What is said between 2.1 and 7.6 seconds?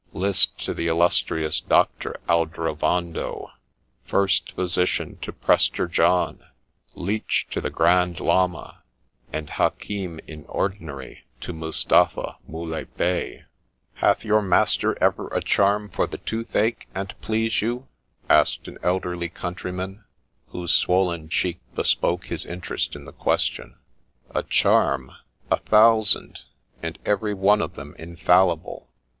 Aldrovando, first physician to Prester John, Leech